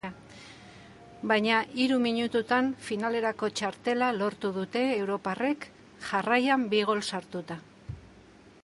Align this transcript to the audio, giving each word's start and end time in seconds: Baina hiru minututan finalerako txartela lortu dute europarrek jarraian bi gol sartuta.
Baina 1.31 1.57
hiru 1.81 1.99
minututan 2.05 2.71
finalerako 2.87 3.51
txartela 3.61 4.09
lortu 4.23 4.53
dute 4.57 4.83
europarrek 4.97 5.71
jarraian 6.09 6.67
bi 6.75 6.83
gol 6.93 7.05
sartuta. 7.13 7.63